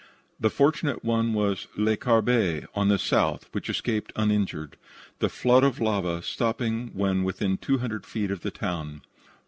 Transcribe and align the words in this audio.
The 0.39 0.49
fortunate 0.49 1.05
one 1.05 1.31
was 1.35 1.67
Le 1.77 1.95
Carbet, 1.95 2.65
on 2.73 2.87
the 2.87 2.97
south, 2.97 3.47
which 3.51 3.69
escaped 3.69 4.11
uninjured, 4.15 4.75
the 5.19 5.29
flood 5.29 5.63
of 5.63 5.79
lava 5.79 6.23
stopping 6.23 6.87
when 6.95 7.23
within 7.23 7.55
two 7.55 7.77
hundred 7.77 8.07
feet 8.07 8.31
of 8.31 8.41
the 8.41 8.49
town. 8.49 9.01